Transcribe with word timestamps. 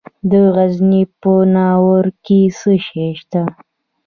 د 0.29 0.31
غزني 0.55 1.03
په 1.21 1.33
ناوور 1.55 2.05
کې 2.25 2.39
څه 2.59 2.71
شی 2.85 3.07
شته؟ 3.19 3.41